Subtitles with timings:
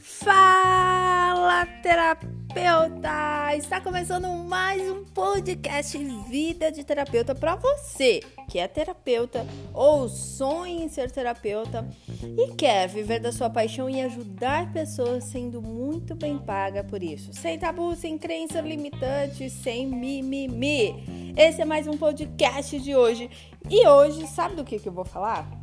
[0.00, 2.39] Fala, terapeuta!
[3.70, 5.96] Está começando mais um podcast
[6.28, 11.88] Vida de Terapeuta para você que é terapeuta ou sonha em ser terapeuta
[12.36, 17.32] e quer viver da sua paixão e ajudar pessoas sendo muito bem paga por isso.
[17.32, 21.32] Sem tabu, sem crença limitante, sem mimimi.
[21.36, 23.30] Esse é mais um podcast de hoje.
[23.68, 25.59] E hoje, sabe do que, que eu vou falar?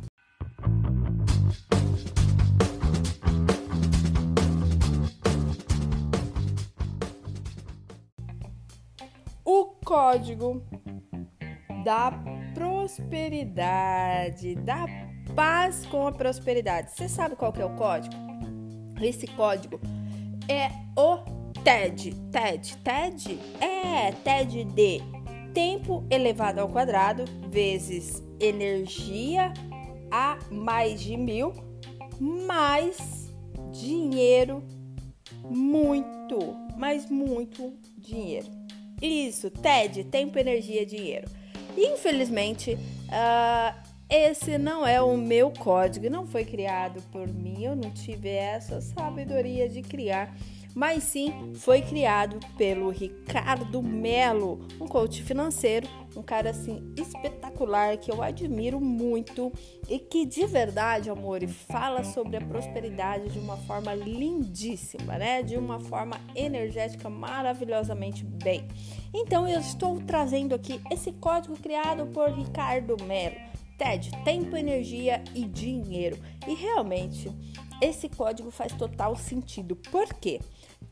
[9.88, 10.62] Código
[11.82, 12.12] da
[12.52, 14.84] prosperidade, da
[15.34, 16.90] paz com a prosperidade.
[16.90, 18.14] Você sabe qual que é o código?
[19.00, 19.80] Esse código
[20.46, 21.20] é o
[21.64, 22.14] TED.
[22.30, 25.00] TED, TED é TED de
[25.54, 29.54] tempo elevado ao quadrado vezes energia
[30.10, 31.54] a mais de mil
[32.20, 33.32] mais
[33.72, 34.62] dinheiro
[35.44, 38.57] muito, mas muito dinheiro.
[39.00, 41.28] Isso, TED, tempo, energia, dinheiro.
[41.76, 47.90] Infelizmente, uh, esse não é o meu código, não foi criado por mim, eu não
[47.90, 50.34] tive essa sabedoria de criar
[50.78, 58.12] mas sim foi criado pelo Ricardo Melo, um coach financeiro, um cara assim espetacular que
[58.12, 59.52] eu admiro muito
[59.88, 65.42] e que de verdade, amor, fala sobre a prosperidade de uma forma lindíssima, né?
[65.42, 68.68] De uma forma energética maravilhosamente bem.
[69.12, 73.34] Então eu estou trazendo aqui esse código criado por Ricardo Melo.
[73.76, 76.18] TED, tempo, energia e dinheiro.
[76.46, 77.30] E realmente
[77.80, 79.76] esse código faz total sentido.
[79.76, 80.40] Por quê?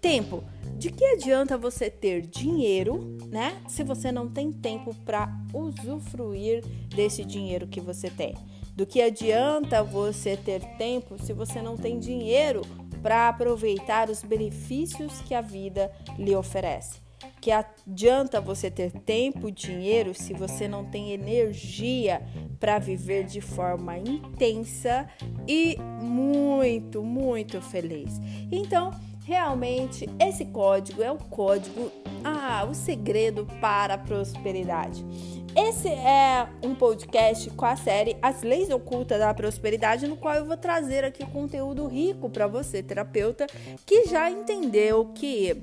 [0.00, 0.44] Tempo.
[0.78, 3.62] De que adianta você ter dinheiro, né?
[3.66, 8.34] Se você não tem tempo para usufruir desse dinheiro que você tem.
[8.74, 12.60] Do que adianta você ter tempo se você não tem dinheiro
[13.02, 17.00] para aproveitar os benefícios que a vida lhe oferece?
[17.40, 22.20] Que adianta você ter tempo e dinheiro se você não tem energia
[22.60, 25.08] para viver de forma intensa
[25.48, 28.20] e muito, muito feliz.
[28.52, 28.90] Então,
[29.26, 31.90] Realmente, esse código é o código,
[32.22, 35.04] ah, o segredo para a prosperidade.
[35.56, 40.44] Esse é um podcast com a série As Leis Ocultas da Prosperidade, no qual eu
[40.44, 43.48] vou trazer aqui conteúdo rico para você, terapeuta,
[43.84, 45.60] que já entendeu que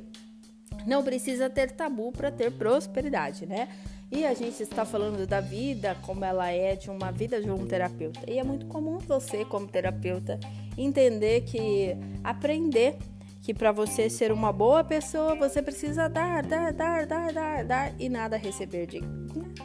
[0.86, 3.70] não precisa ter tabu para ter prosperidade, né?
[4.12, 7.66] E a gente está falando da vida como ela é, de uma vida de um
[7.66, 8.30] terapeuta.
[8.30, 10.38] E é muito comum você, como terapeuta,
[10.78, 12.98] entender que aprender
[13.44, 17.94] que para você ser uma boa pessoa, você precisa dar, dar, dar, dar, dar, dar
[18.00, 19.02] e nada receber de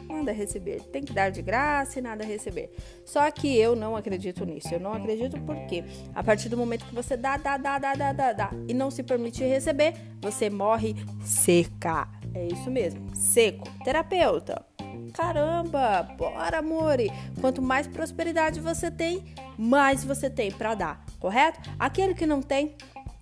[0.07, 0.81] nada receber.
[0.91, 2.71] Tem que dar de graça e nada receber.
[3.05, 4.67] Só que eu não acredito nisso.
[4.73, 8.11] Eu não acredito porque a partir do momento que você dá, dá, dá, dá, dá,
[8.11, 12.09] dá, dá e não se permite receber, você morre seca.
[12.33, 13.67] É isso mesmo, seco.
[13.83, 14.65] Terapeuta.
[15.13, 17.11] Caramba, bora, amore.
[17.39, 19.23] Quanto mais prosperidade você tem,
[19.57, 21.59] mais você tem para dar, correto?
[21.79, 22.75] Aquele que não tem,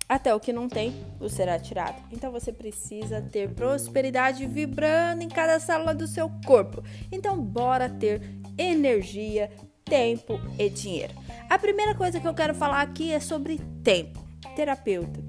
[0.08, 2.02] até o que não tem, o será tirado.
[2.10, 6.82] Então você precisa ter prosperidade vibrando em cada célula do seu corpo.
[7.12, 8.22] Então bora ter
[8.56, 9.50] energia,
[9.84, 11.14] tempo e dinheiro.
[11.50, 14.26] A primeira coisa que eu quero falar aqui é sobre tempo.
[14.56, 15.20] Terapeuta,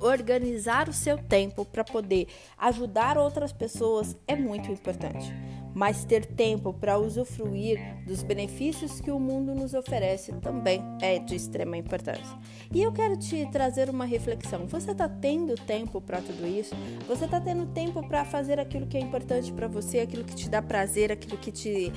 [0.00, 5.32] organizar o seu tempo para poder ajudar outras pessoas é muito importante
[5.78, 11.36] mas ter tempo para usufruir dos benefícios que o mundo nos oferece também é de
[11.36, 12.36] extrema importância.
[12.74, 14.66] E eu quero te trazer uma reflexão.
[14.66, 16.74] Você está tendo tempo para tudo isso?
[17.06, 20.50] Você está tendo tempo para fazer aquilo que é importante para você, aquilo que te
[20.50, 21.92] dá prazer, aquilo que te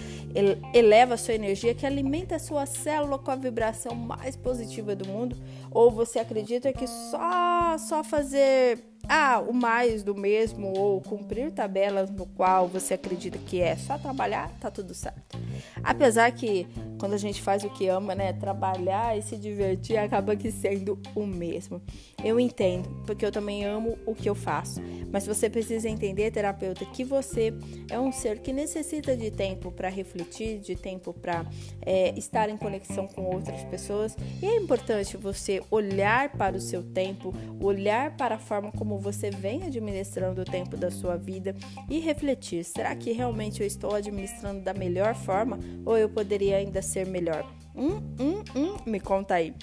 [0.76, 5.08] eleva a sua energia, que alimenta a sua célula com a vibração mais positiva do
[5.08, 5.36] mundo?
[5.72, 12.10] Ou você acredita que só só fazer ah, o mais do mesmo ou cumprir tabelas
[12.10, 15.38] no qual você acredita que é só trabalhar, tá tudo certo.
[15.84, 16.66] Apesar que
[17.02, 21.00] quando a gente faz o que ama, né, trabalhar e se divertir acaba que sendo
[21.16, 21.82] o mesmo.
[22.24, 24.80] Eu entendo, porque eu também amo o que eu faço,
[25.12, 27.52] mas você precisa entender, terapeuta, que você
[27.90, 31.44] é um ser que necessita de tempo para refletir, de tempo para
[31.82, 36.84] é, estar em conexão com outras pessoas, e é importante você olhar para o seu
[36.84, 41.56] tempo, olhar para a forma como você vem administrando o tempo da sua vida
[41.90, 45.58] e refletir: será que realmente eu estou administrando da melhor forma?
[45.84, 47.46] Ou eu poderia ainda ser melhor?
[47.76, 49.56] Hum, hum, hum, me conta aí.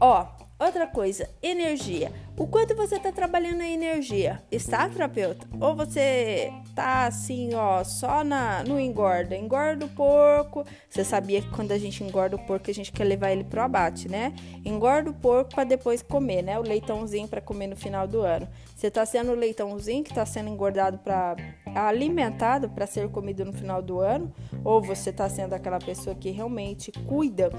[0.00, 0.26] Ó,
[0.58, 2.12] outra coisa, energia.
[2.36, 4.42] O quanto você está trabalhando a energia?
[4.50, 5.46] Está, terapeuta?
[5.60, 9.36] Ou você tá assim, ó, só na, no engorda.
[9.36, 10.64] Engorda o porco.
[10.88, 13.60] Você sabia que quando a gente engorda o porco, a gente quer levar ele pro
[13.60, 14.32] abate, né?
[14.64, 16.58] Engorda o porco para depois comer, né?
[16.58, 18.48] O leitãozinho para comer no final do ano.
[18.74, 21.36] Você tá sendo o leitãozinho que tá sendo engordado para
[21.74, 24.32] alimentado para ser comido no final do ano,
[24.64, 27.50] ou você tá sendo aquela pessoa que realmente cuida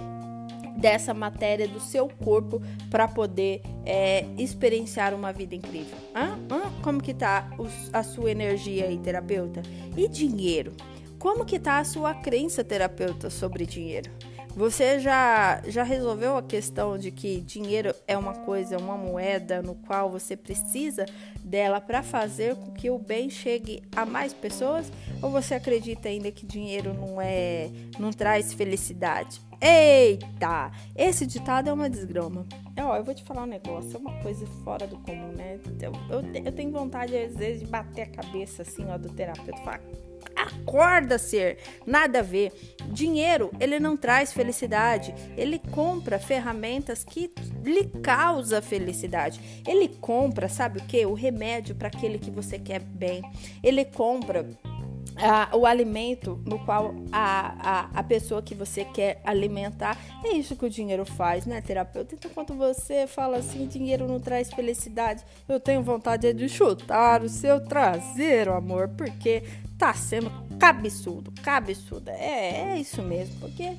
[0.77, 5.97] dessa matéria do seu corpo para poder é, experienciar uma vida incrível.
[6.15, 6.37] Hã?
[6.49, 6.71] Hã?
[6.81, 7.49] Como que tá
[7.91, 9.61] a sua energia aí, terapeuta?
[9.95, 10.73] E dinheiro?
[11.19, 14.11] Como que tá a sua crença, terapeuta, sobre dinheiro?
[14.55, 19.73] Você já, já resolveu a questão de que dinheiro é uma coisa, uma moeda no
[19.73, 21.07] qual você precisa
[21.43, 24.91] dela para fazer com que o bem chegue a mais pessoas?
[25.23, 29.41] Ou você acredita ainda que dinheiro não é, não traz felicidade?
[29.65, 30.71] Eita!
[30.93, 32.45] Esse ditado é uma desgrama.
[32.77, 35.57] Ó, eu vou te falar um negócio, é uma coisa fora do comum, né?
[35.81, 39.61] Eu, eu, eu tenho vontade, às vezes, de bater a cabeça assim, ó, do terapeuta
[39.61, 39.79] falar.
[40.35, 42.51] Acorda, ser, nada a ver.
[42.87, 45.15] Dinheiro, ele não traz felicidade.
[45.37, 47.31] Ele compra ferramentas que
[47.63, 49.63] lhe causa felicidade.
[49.65, 51.05] Ele compra, sabe o que?
[51.05, 53.21] O remédio para aquele que você quer bem.
[53.63, 54.45] Ele compra
[55.53, 59.97] o alimento no qual a, a, a pessoa que você quer alimentar.
[60.23, 62.15] É isso que o dinheiro faz, né, terapeuta?
[62.15, 67.29] Então, quando você fala assim, dinheiro não traz felicidade, eu tenho vontade de chutar o
[67.29, 69.43] seu traseiro, amor, porque
[69.77, 72.11] tá sendo cabeçudo, cabeçuda.
[72.11, 73.75] É, é isso mesmo, porque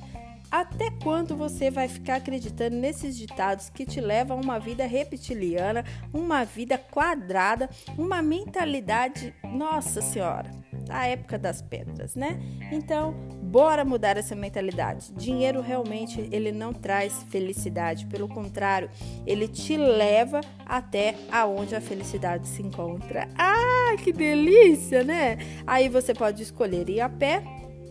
[0.51, 5.83] até quando você vai ficar acreditando nesses ditados que te levam a uma vida reptiliana,
[6.13, 10.49] uma vida quadrada, uma mentalidade, nossa senhora,
[10.89, 12.39] a época das pedras, né?
[12.71, 15.11] Então, bora mudar essa mentalidade.
[15.13, 18.89] Dinheiro realmente ele não traz felicidade, pelo contrário,
[19.25, 23.27] ele te leva até aonde a felicidade se encontra.
[23.37, 25.37] Ah, que delícia, né?
[25.65, 27.43] Aí você pode escolher ir a pé,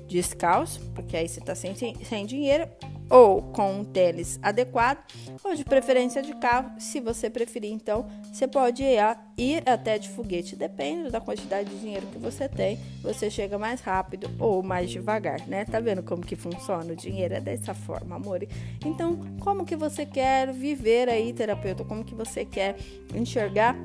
[0.07, 2.69] descalço, porque aí você tá sem, sem dinheiro,
[3.11, 4.99] ou com um tênis adequado,
[5.43, 7.73] ou de preferência de carro, se você preferir.
[7.73, 12.79] Então, você pode ir até de foguete, depende da quantidade de dinheiro que você tem,
[13.03, 15.65] você chega mais rápido ou mais devagar, né?
[15.65, 17.35] Tá vendo como que funciona o dinheiro?
[17.35, 18.47] É dessa forma, amor.
[18.85, 21.85] Então, como que você quer viver aí, terapeuta?
[21.85, 22.77] Como que você quer
[23.15, 23.77] enxergar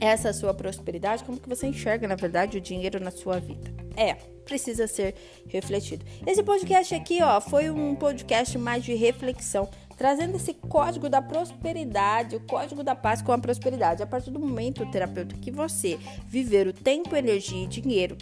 [0.00, 1.24] essa sua prosperidade?
[1.24, 3.71] Como que você enxerga, na verdade, o dinheiro na sua vida?
[3.96, 5.14] É, precisa ser
[5.48, 6.04] refletido.
[6.26, 12.36] Esse podcast aqui, ó, foi um podcast mais de reflexão, trazendo esse código da prosperidade,
[12.36, 14.02] o código da paz com a prosperidade.
[14.02, 18.16] A partir do momento, terapeuta, que você viver o tempo, energia e dinheiro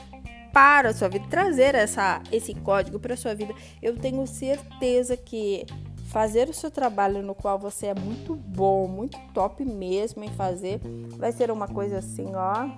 [0.52, 5.16] para a sua vida, trazer essa, esse código para a sua vida, eu tenho certeza
[5.16, 5.64] que
[6.10, 10.80] fazer o seu trabalho no qual você é muito bom, muito top mesmo em fazer,
[11.16, 12.68] vai ser uma coisa assim, ó,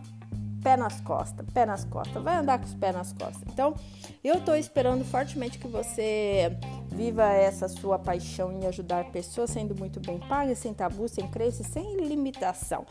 [0.62, 3.42] pé nas costas, pé nas costas, vai andar com os pés nas costas.
[3.52, 3.74] Então,
[4.22, 6.56] eu tô esperando fortemente que você
[6.88, 11.64] viva essa sua paixão em ajudar pessoas, sendo muito bem paga, sem tabu, sem crença,
[11.64, 12.86] sem limitação.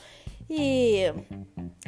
[0.53, 1.13] E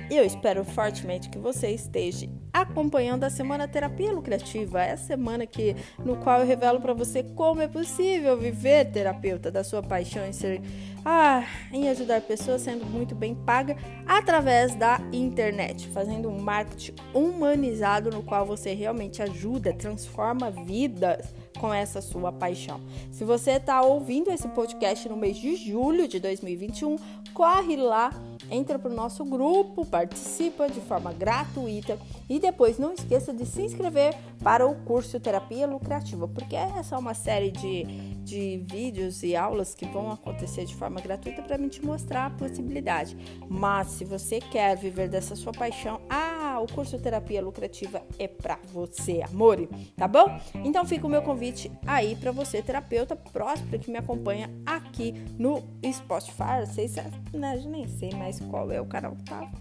[0.10, 5.76] eu espero fortemente que você esteja acompanhando a semana terapia lucrativa, é a semana que
[6.00, 10.32] no qual eu revelo para você como é possível viver terapeuta da sua paixão em
[10.32, 10.62] ser
[11.04, 11.44] ah,
[11.74, 13.76] em ajudar pessoas sendo muito bem paga
[14.08, 21.74] através da internet, fazendo um marketing humanizado no qual você realmente ajuda, transforma vidas com
[21.74, 22.80] essa sua paixão.
[23.12, 26.96] Se você está ouvindo esse podcast no mês de julho de 2021,
[27.34, 28.12] corre lá
[28.50, 31.98] entra para o nosso grupo, participa de forma gratuita
[32.30, 36.98] e depois não esqueça de se inscrever para o curso Terapia Lucrativa, porque essa é
[36.98, 37.84] uma série de,
[38.24, 42.30] de vídeos e aulas que vão acontecer de forma gratuita para me te mostrar a
[42.30, 43.18] possibilidade.
[43.50, 48.58] Mas se você quer viver dessa sua paixão, ah, o curso Terapia Lucrativa é para
[48.72, 50.40] você, amor, tá bom?
[50.64, 55.64] Então fica o meu convite aí para você, terapeuta próspero que me acompanha aqui no
[55.92, 56.66] Spotify.
[56.66, 56.96] Vocês
[57.34, 59.52] né, nem sei mais qual é o canal que tá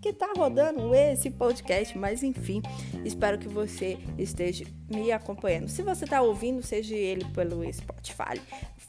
[0.00, 2.62] que tá rodando esse podcast, mas enfim,
[3.04, 5.68] espero que você esteja me acompanhando.
[5.68, 8.40] Se você tá ouvindo, seja ele pelo Spotify.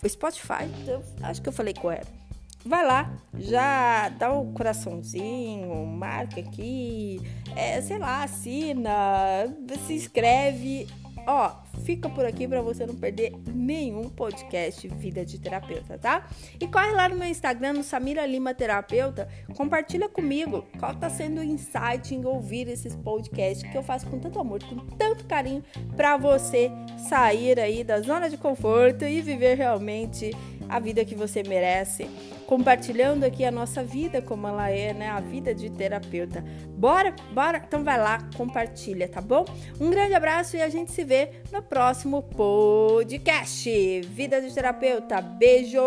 [0.08, 2.29] Spotify, eu acho que eu falei era.
[2.70, 7.20] Vai lá, já dá o um coraçãozinho, marca aqui,
[7.56, 9.52] é, sei lá, assina,
[9.88, 10.88] se inscreve
[11.32, 11.52] Ó,
[11.84, 16.28] fica por aqui para você não perder nenhum podcast Vida de Terapeuta, tá?
[16.60, 21.42] E corre lá no meu Instagram, no Samira Lima Terapeuta, compartilha comigo qual tá sendo
[21.42, 25.64] o insight em ouvir esses podcasts que eu faço com tanto amor, com tanto carinho
[25.96, 26.72] para você
[27.08, 30.32] sair aí da zona de conforto e viver realmente
[30.68, 32.10] a vida que você merece
[32.50, 35.08] compartilhando aqui a nossa vida como ela é, né?
[35.08, 36.44] A vida de terapeuta.
[36.70, 37.62] Bora, bora?
[37.64, 39.46] Então vai lá, compartilha, tá bom?
[39.80, 44.02] Um grande abraço e a gente se vê no próximo podcast.
[44.02, 45.22] Vida de terapeuta.
[45.22, 45.80] Beijo,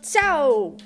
[0.00, 0.76] tchau!